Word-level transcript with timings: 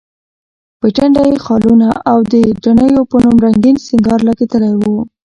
په 0.79 0.87
ټنډه 0.95 1.21
یې 1.29 1.35
خالونه، 1.45 1.87
او 2.09 2.17
د 2.33 2.35
دڼیو 2.63 3.01
په 3.11 3.17
نوم 3.23 3.37
رنګین 3.45 3.77
سینګار 3.87 4.19
لګېدلی 4.27 4.73
و. 4.81 4.83